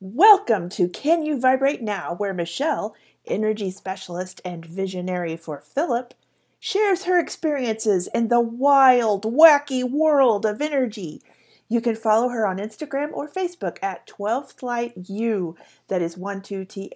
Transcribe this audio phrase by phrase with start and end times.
[0.00, 2.96] Welcome to Can You Vibrate Now, where Michelle,
[3.26, 6.14] energy specialist and visionary for Philip,
[6.58, 11.22] shares her experiences in the wild, wacky world of energy.
[11.68, 15.56] You can follow her on Instagram or Facebook at 12th Light U.
[15.86, 16.90] That is 12th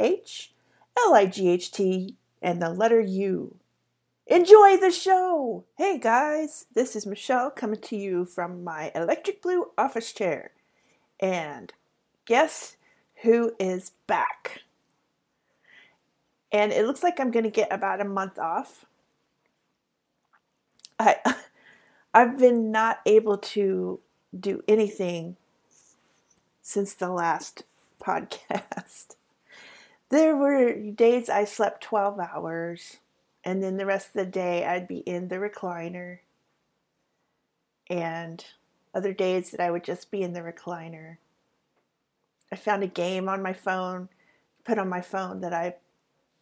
[0.98, 3.54] L I G H T and the letter U.
[4.26, 5.64] Enjoy the show!
[5.76, 10.50] Hey guys, this is Michelle coming to you from my electric blue office chair.
[11.20, 11.72] And
[12.26, 12.74] guess
[13.22, 14.62] who is back?
[16.50, 18.86] And it looks like I'm going to get about a month off.
[20.98, 21.16] I
[22.14, 24.00] I've been not able to
[24.38, 25.36] do anything
[26.62, 27.64] since the last
[28.02, 29.16] podcast.
[30.10, 32.96] There were days I slept 12 hours
[33.44, 36.18] and then the rest of the day I'd be in the recliner.
[37.90, 38.44] And
[38.94, 41.18] other days that I would just be in the recliner.
[42.50, 44.08] I found a game on my phone,
[44.64, 45.76] put on my phone that I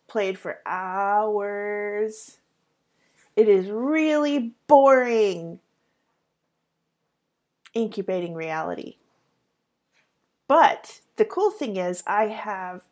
[0.06, 2.38] played for hours.
[3.34, 5.60] It is really boring
[7.76, 8.96] incubating reality.
[10.48, 12.82] But the cool thing is, I have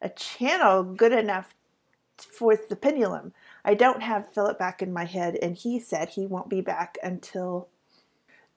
[0.00, 1.54] a channel good enough
[2.16, 3.32] for the pendulum.
[3.64, 6.98] I don't have Philip back in my head, and he said he won't be back
[7.02, 7.68] until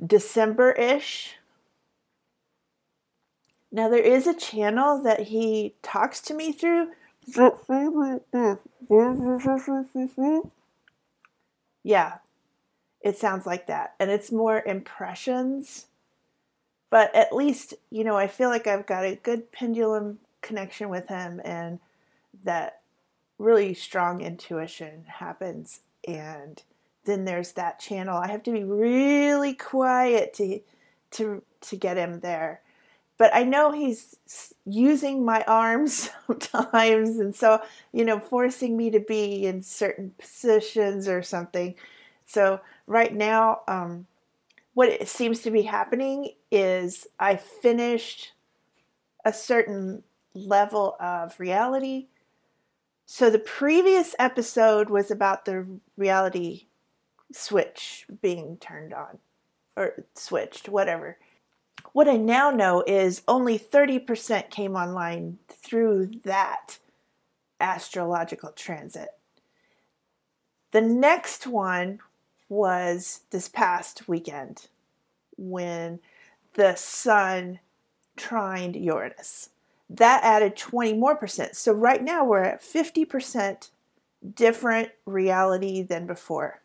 [0.03, 1.35] December ish.
[3.75, 6.91] Now, there is a channel that he talks to me through.
[11.83, 12.13] Yeah,
[13.01, 13.95] it sounds like that.
[13.99, 15.87] And it's more impressions.
[16.89, 21.09] But at least, you know, I feel like I've got a good pendulum connection with
[21.09, 21.79] him and
[22.45, 22.79] that
[23.37, 26.63] really strong intuition happens and
[27.03, 30.61] then there's that channel i have to be really quiet to
[31.09, 32.61] to to get him there
[33.17, 34.15] but i know he's
[34.65, 41.07] using my arms sometimes and so you know forcing me to be in certain positions
[41.07, 41.75] or something
[42.25, 44.05] so right now um,
[44.73, 48.33] what it seems to be happening is i finished
[49.23, 52.07] a certain level of reality
[53.05, 55.65] so the previous episode was about the
[55.95, 56.65] reality
[57.31, 59.19] switch being turned on
[59.75, 61.17] or switched, whatever.
[61.95, 66.77] What I now know is only 30% came online through that
[67.61, 69.11] astrological transit.
[70.71, 71.99] The next one
[72.49, 74.67] was this past weekend
[75.37, 76.01] when
[76.55, 77.61] the sun
[78.17, 79.51] trined Uranus
[79.89, 81.55] that added 20 more percent.
[81.55, 83.69] So right now we're at 50%
[84.33, 86.59] different reality than before.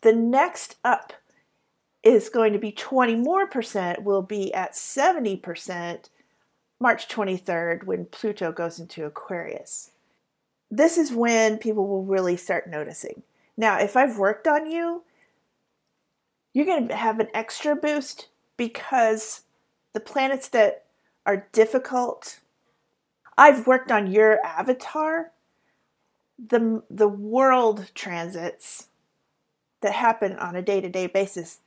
[0.00, 1.12] The next up
[2.06, 6.08] is going to be 20 more percent, will be at 70%
[6.78, 9.90] March 23rd when Pluto goes into Aquarius.
[10.70, 13.24] This is when people will really start noticing.
[13.56, 15.02] Now, if I've worked on you,
[16.52, 19.42] you're going to have an extra boost because
[19.92, 20.84] the planets that
[21.24, 22.38] are difficult.
[23.36, 25.32] I've worked on your avatar.
[26.38, 28.86] The, the world transits
[29.80, 31.58] that happen on a day to day basis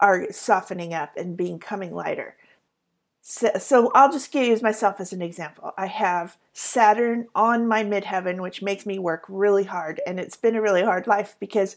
[0.00, 2.36] are softening up and becoming lighter.
[3.22, 5.72] So, so, I'll just use myself as an example.
[5.78, 10.00] I have Saturn on my midheaven, which makes me work really hard.
[10.06, 11.76] And it's been a really hard life because,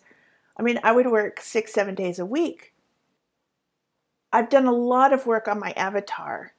[0.58, 2.74] I mean, I would work six, seven days a week.
[4.34, 6.52] I've done a lot of work on my avatar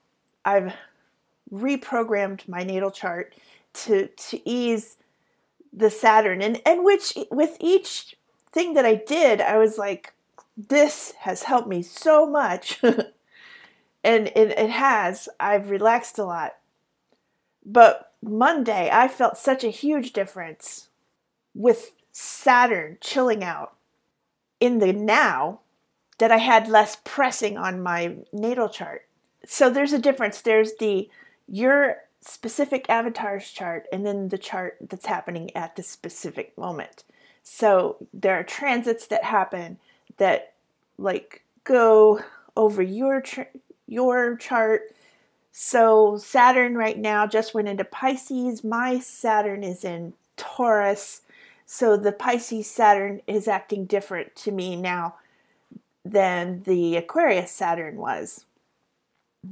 [0.48, 0.74] I've
[1.52, 3.34] reprogrammed my natal chart
[3.74, 4.96] to to ease
[5.72, 8.16] the Saturn and and which with each
[8.50, 10.14] thing that I did I was like
[10.58, 12.82] this has helped me so much.
[14.04, 15.28] And it, has.
[15.40, 16.56] I've relaxed a lot.
[17.64, 20.88] But Monday I felt such a huge difference
[21.54, 23.74] with Saturn chilling out
[24.60, 25.60] in the now
[26.18, 29.06] that I had less pressing on my natal chart.
[29.44, 30.40] So there's a difference.
[30.40, 31.10] There's the
[31.46, 37.04] your specific avatar's chart and then the chart that's happening at the specific moment.
[37.42, 39.78] So there are transits that happen
[40.18, 40.54] that
[40.98, 42.20] like go
[42.56, 43.22] over your
[43.86, 44.94] your chart.
[45.50, 48.62] So Saturn right now just went into Pisces.
[48.62, 51.22] My Saturn is in Taurus.
[51.66, 55.16] So the Pisces Saturn is acting different to me now
[56.04, 58.44] than the Aquarius Saturn was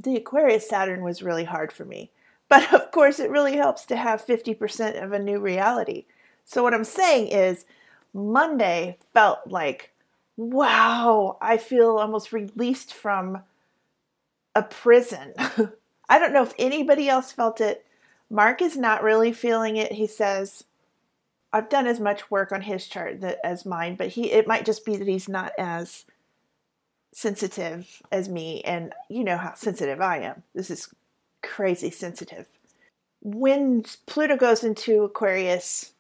[0.03, 2.11] the Aquarius Saturn was really hard for me.
[2.49, 6.05] But of course, it really helps to have 50% of a new reality.
[6.45, 7.65] So, what I'm saying is,
[8.15, 9.93] Monday felt like,
[10.37, 13.43] wow, I feel almost released from
[14.55, 15.35] a prison.
[16.09, 17.85] I don't know if anybody else felt it.
[18.31, 19.93] Mark is not really feeling it.
[19.93, 20.65] He says,
[21.53, 24.67] I've done as much work on his chart that, as mine, but he it might
[24.67, 26.05] just be that he's not as
[27.15, 30.43] sensitive as me and you know how sensitive I am.
[30.55, 30.93] This is
[31.43, 32.47] crazy sensitive.
[33.23, 35.93] When Pluto goes into Aquarius,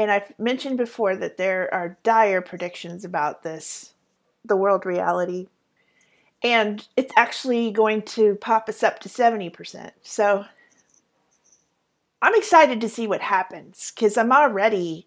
[0.00, 3.92] and I've mentioned before that there are dire predictions about this,
[4.42, 5.48] the world reality,
[6.42, 9.90] and it's actually going to pop us up to 70%.
[10.00, 10.46] So
[12.22, 15.06] I'm excited to see what happens because I'm already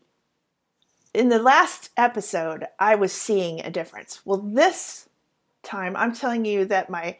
[1.11, 4.21] in the last episode, I was seeing a difference.
[4.25, 5.09] Well, this
[5.63, 7.17] time, I'm telling you that my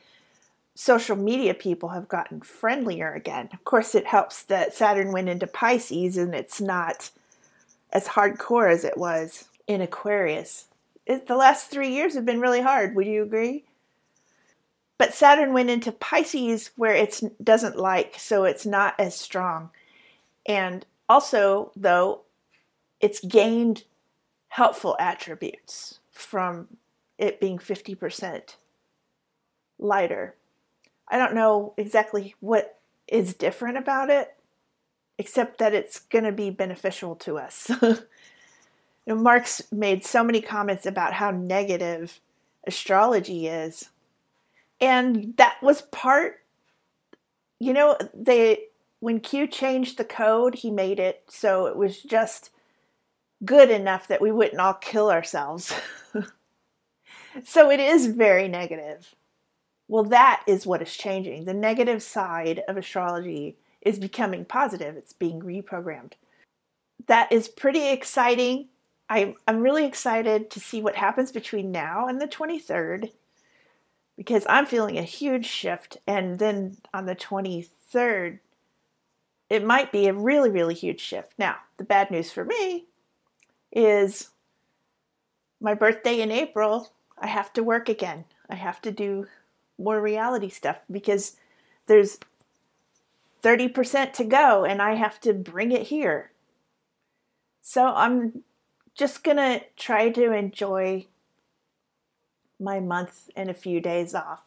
[0.75, 3.49] social media people have gotten friendlier again.
[3.51, 7.09] Of course, it helps that Saturn went into Pisces and it's not
[7.93, 10.65] as hardcore as it was in Aquarius.
[11.05, 12.95] It, the last three years have been really hard.
[12.95, 13.63] Would you agree?
[14.97, 19.69] But Saturn went into Pisces where it doesn't like, so it's not as strong.
[20.45, 22.21] And also, though,
[22.99, 23.83] it's gained
[24.49, 26.67] helpful attributes from
[27.17, 28.55] it being 50%
[29.77, 30.35] lighter.
[31.07, 34.35] I don't know exactly what is different about it,
[35.18, 37.69] except that it's going to be beneficial to us.
[37.81, 37.98] you
[39.07, 42.19] know, Mark's made so many comments about how negative
[42.65, 43.89] astrology is.
[44.81, 46.42] And that was part,
[47.60, 48.65] you know, they
[49.00, 52.51] when Q changed the code, he made it so it was just
[53.44, 55.74] good enough that we wouldn't all kill ourselves.
[57.44, 59.13] so it is very negative.
[59.89, 61.45] Well, that is what is changing.
[61.45, 66.13] The negative side of astrology is becoming positive, it's being reprogrammed.
[67.07, 68.69] That is pretty exciting.
[69.09, 73.12] I'm, I'm really excited to see what happens between now and the 23rd
[74.15, 75.97] because I'm feeling a huge shift.
[76.07, 78.39] And then on the 23rd,
[79.50, 81.33] it might be a really, really huge shift.
[81.38, 82.86] Now, the bad news for me
[83.71, 84.29] is
[85.59, 88.25] my birthday in April, I have to work again.
[88.50, 89.27] I have to do
[89.77, 91.38] more reality stuff because
[91.88, 92.19] there's
[93.43, 96.31] 30% to go and I have to bring it here.
[97.61, 98.43] So I'm
[98.95, 101.07] just going to try to enjoy
[102.59, 104.43] my month and a few days off.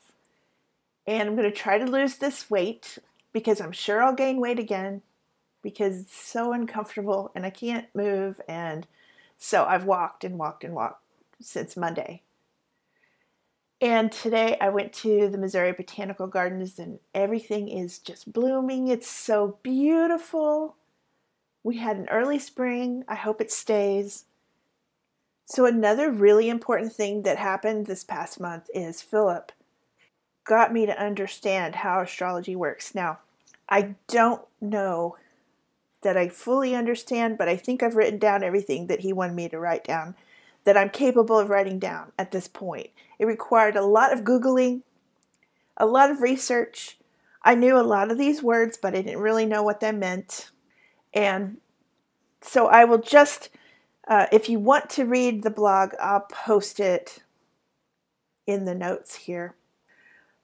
[1.07, 2.99] And I'm going to try to lose this weight
[3.33, 5.03] because I'm sure I'll gain weight again
[5.63, 8.41] because it's so uncomfortable and I can't move.
[8.49, 8.87] And
[9.39, 11.03] so I've walked and walked and walked
[11.41, 12.23] since Monday.
[13.81, 18.89] And today I went to the Missouri Botanical Gardens and everything is just blooming.
[18.89, 20.77] It's so beautiful.
[21.63, 23.05] We had an early spring.
[23.07, 24.25] I hope it stays.
[25.45, 29.53] So, another really important thing that happened this past month is Philip
[30.45, 32.95] got me to understand how astrology works.
[32.95, 33.19] Now,
[33.69, 35.17] I don't know
[36.03, 39.49] that I fully understand, but I think I've written down everything that he wanted me
[39.49, 40.15] to write down
[40.67, 42.91] that I'm capable of writing down at this point.
[43.19, 44.83] It required a lot of Googling,
[45.79, 46.99] a lot of research.
[47.43, 50.51] I knew a lot of these words, but I didn't really know what they meant.
[51.15, 51.59] And
[52.43, 53.49] so I will just,
[54.07, 57.23] uh, if you want to read the blog, I'll post it
[58.47, 59.55] in the notes here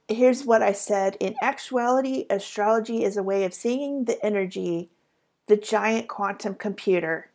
[0.09, 1.17] here's what I said.
[1.21, 4.91] In actuality, astrology is a way of seeing the energy
[5.49, 7.31] the giant quantum computer,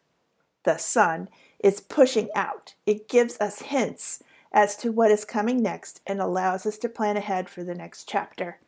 [0.63, 1.27] the sun,
[1.59, 2.75] is pushing out.
[2.85, 7.17] It gives us hints as to what is coming next and allows us to plan
[7.17, 8.59] ahead for the next chapter.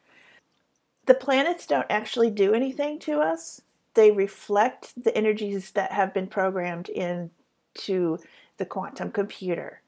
[1.06, 3.62] The planets don't actually do anything to us,
[3.96, 8.20] they reflect the energies that have been programmed into
[8.58, 9.82] the quantum computer.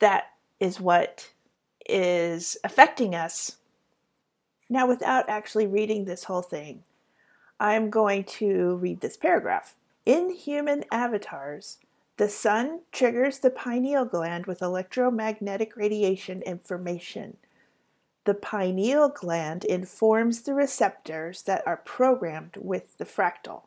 [0.00, 1.30] That is what
[1.88, 3.58] is affecting us.
[4.68, 6.82] Now, without actually reading this whole thing,
[7.60, 9.76] I'm going to read this paragraph.
[10.04, 11.78] In human avatars,
[12.16, 17.36] the sun triggers the pineal gland with electromagnetic radiation information.
[18.24, 23.62] The pineal gland informs the receptors that are programmed with the fractal.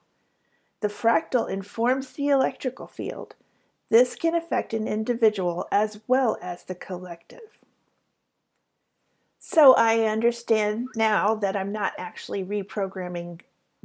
[0.82, 3.36] The fractal informs the electrical field.
[3.90, 7.60] This can affect an individual as well as the collective.
[9.40, 13.42] So I understand now that I'm not actually reprogramming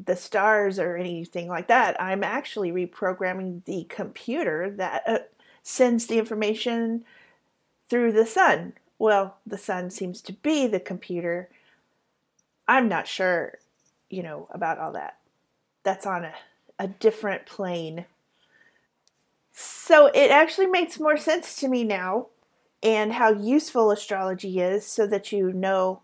[0.07, 2.01] the stars or anything like that.
[2.01, 5.19] I'm actually reprogramming the computer that uh,
[5.63, 7.05] sends the information
[7.89, 8.75] through the sun.
[8.99, 11.49] Well, the sun seems to be the computer.
[12.69, 13.59] I'm not sure,
[14.09, 15.19] you know, about all that.
[15.83, 16.35] That's on a,
[16.79, 18.07] a different plane.
[19.53, 22.29] So it actually makes more sense to me now
[22.83, 26.03] and how useful astrology is so that you know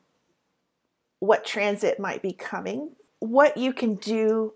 [1.21, 4.54] what transit might be coming, what you can do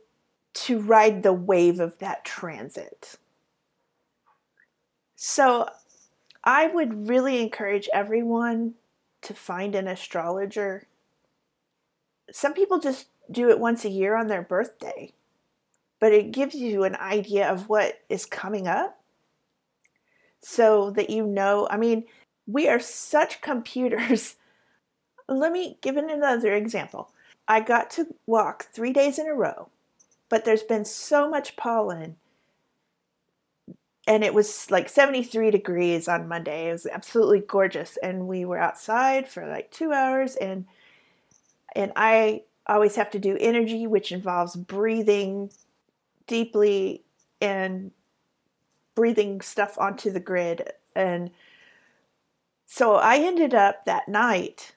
[0.53, 3.17] to ride the wave of that transit.
[5.17, 5.69] So,
[6.43, 8.75] I would really encourage everyone
[9.23, 10.87] to find an astrologer.
[12.33, 15.13] Some people just do it once a year on their birthday,
[15.99, 18.99] but it gives you an idea of what is coming up
[20.41, 21.69] so that you know.
[21.71, 22.05] I mean,
[22.47, 24.37] we are such computers.
[25.29, 27.11] Let me give another example.
[27.51, 29.71] I got to walk three days in a row,
[30.29, 32.15] but there's been so much pollen
[34.07, 36.69] and it was like 73 degrees on Monday.
[36.69, 40.37] It was absolutely gorgeous, and we were outside for like two hours.
[40.37, 40.67] and
[41.77, 45.51] And I always have to do energy, which involves breathing
[46.27, 47.05] deeply
[47.41, 47.91] and
[48.95, 50.73] breathing stuff onto the grid.
[50.97, 51.31] And
[52.67, 54.75] so I ended up that night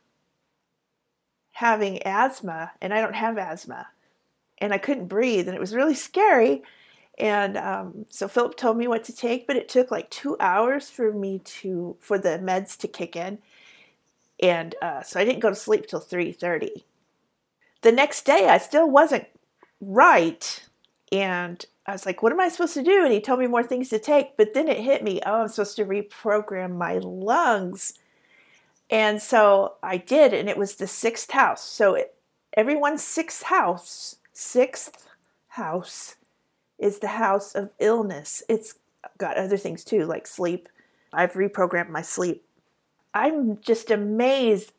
[1.64, 3.88] having asthma, and I don't have asthma,
[4.58, 6.64] and I couldn't breathe, and it was really scary
[7.20, 10.90] and um, so Philip told me what to take, but it took like two hours
[10.90, 13.40] for me to for the meds to kick in,
[14.42, 16.86] and uh, so I didn't go to sleep till three thirty.
[17.82, 19.28] The next day, I still wasn't
[19.80, 20.68] right,
[21.12, 23.64] and I was like, "What am I supposed to do?" And he told me more
[23.64, 27.94] things to take, but then it hit me: "Oh, I'm supposed to reprogram my lungs."
[28.94, 31.64] And so I did, and it was the sixth house.
[31.68, 32.14] So it,
[32.56, 35.08] everyone's sixth house, sixth
[35.50, 36.16] house
[36.78, 38.44] is the house of illness.
[38.48, 38.76] It's
[39.18, 40.70] got other things too, like sleep.
[41.12, 42.46] I've reprogrammed my sleep.
[43.16, 44.74] I'm just amazed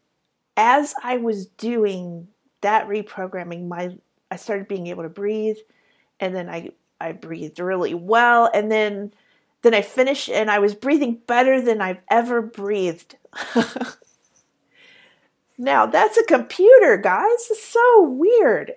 [0.56, 2.28] as I was doing
[2.62, 3.96] that reprogramming, my
[4.30, 5.58] I started being able to breathe
[6.20, 9.12] and then I I breathed really well and then
[9.62, 13.16] then I finished and I was breathing better than I've ever breathed.
[15.56, 17.48] now, that's a computer, guys.
[17.50, 18.74] It's so weird.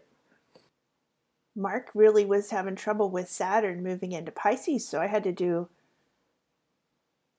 [1.56, 5.70] Mark really was having trouble with Saturn moving into Pisces, so I had to do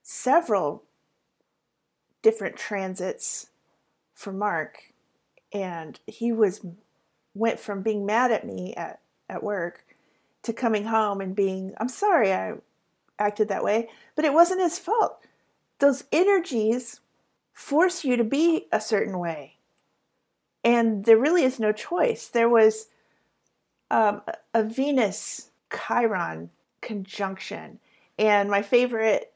[0.02, 0.83] several
[2.23, 3.50] different transits
[4.14, 4.92] for Mark
[5.52, 6.64] and he was
[7.35, 9.85] went from being mad at me at, at work
[10.42, 12.54] to coming home and being I'm sorry I
[13.18, 15.18] acted that way, but it wasn't his fault.
[15.78, 17.00] Those energies
[17.59, 19.57] force you to be a certain way.
[20.62, 22.29] And there really is no choice.
[22.29, 22.87] There was
[23.91, 24.23] um,
[24.55, 26.50] a Venus Chiron
[26.81, 27.81] conjunction.
[28.17, 29.33] And my favorite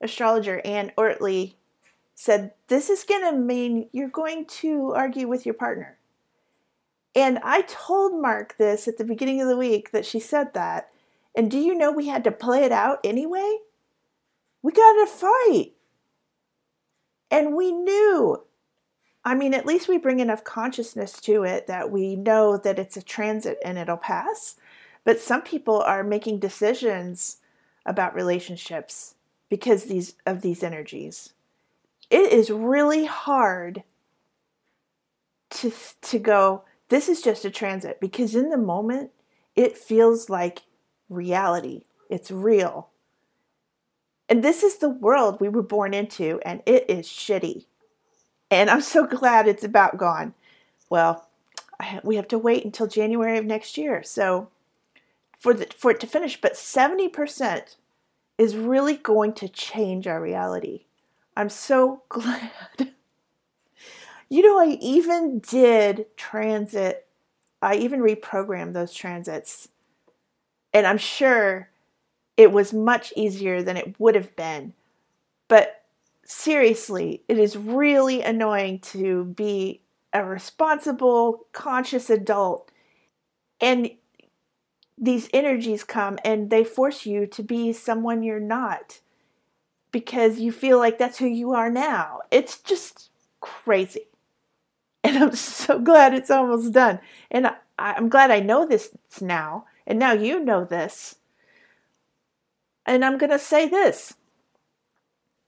[0.00, 1.54] astrologer, Anne Ortelee,
[2.14, 5.98] said, This is going to mean you're going to argue with your partner.
[7.16, 10.90] And I told Mark this at the beginning of the week that she said that.
[11.34, 13.58] And do you know we had to play it out anyway?
[14.62, 15.72] We got a fight.
[17.30, 18.42] And we knew
[19.28, 22.96] I mean, at least we bring enough consciousness to it that we know that it's
[22.96, 24.56] a transit and it'll pass.
[25.04, 27.36] But some people are making decisions
[27.84, 29.16] about relationships
[29.50, 31.34] because these of these energies.
[32.10, 33.82] It is really hard
[35.50, 39.10] to to go this is just a transit because in the moment
[39.54, 40.60] it feels like
[41.10, 41.82] reality.
[42.08, 42.88] It's real.
[44.28, 47.64] And this is the world we were born into and it is shitty.
[48.50, 50.34] And I'm so glad it's about gone.
[50.90, 51.28] Well,
[52.02, 54.02] we have to wait until January of next year.
[54.02, 54.48] So
[55.38, 57.76] for the, for it to finish, but 70%
[58.36, 60.84] is really going to change our reality.
[61.36, 62.92] I'm so glad.
[64.28, 67.06] you know, I even did transit,
[67.62, 69.68] I even reprogrammed those transits.
[70.72, 71.70] And I'm sure
[72.38, 74.72] it was much easier than it would have been.
[75.48, 75.82] But
[76.24, 79.82] seriously, it is really annoying to be
[80.14, 82.70] a responsible, conscious adult
[83.60, 83.90] and
[84.96, 89.00] these energies come and they force you to be someone you're not
[89.92, 92.20] because you feel like that's who you are now.
[92.30, 94.02] It's just crazy.
[95.04, 96.98] And I'm so glad it's almost done.
[97.30, 97.46] And
[97.78, 98.90] I, am glad I know this
[99.20, 99.66] now.
[99.86, 101.16] And now you know this.
[102.88, 104.14] And I'm going to say this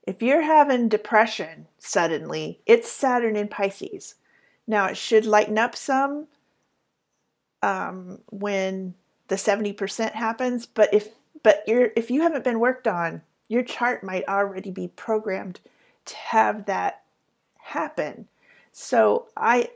[0.05, 4.15] if you're having depression suddenly, it's Saturn in Pisces.
[4.67, 6.27] Now, it should lighten up some
[7.63, 8.93] um, when
[9.27, 11.09] the 70% happens, but if
[11.43, 15.59] but you're if you haven't been worked on, your chart might already be programmed
[16.05, 17.01] to have that
[17.57, 18.27] happen.
[18.71, 19.69] So I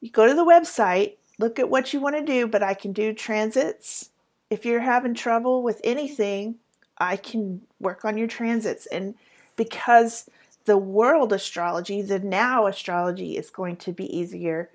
[0.00, 2.92] you go to the website, look at what you want to do, but I can
[2.92, 4.10] do transits.
[4.50, 6.60] If you're having trouble with anything,
[6.98, 9.14] I can work on your transits and
[9.56, 10.28] because
[10.64, 14.70] the world astrology, the now astrology is going to be easier.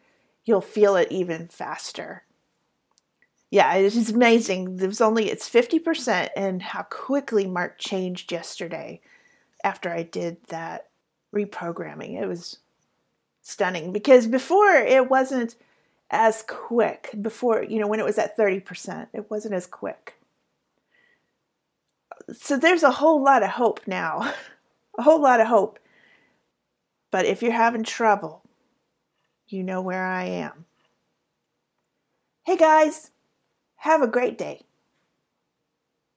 [0.45, 2.23] You'll feel it even faster.
[3.49, 4.77] Yeah, it's amazing.
[4.77, 9.01] There's only it's 50% and how quickly Mark changed yesterday
[9.63, 10.87] after I did that
[11.33, 12.19] reprogramming.
[12.19, 12.59] It was
[13.41, 15.55] stunning because before it wasn't
[16.09, 17.09] as quick.
[17.21, 20.17] Before, you know, when it was at 30%, it wasn't as quick.
[22.33, 24.33] So there's a whole lot of hope now.
[24.97, 25.79] a whole lot of hope.
[27.11, 28.43] But if you're having trouble,
[29.47, 30.65] you know where I am.
[32.43, 33.11] Hey guys,
[33.75, 34.61] have a great day.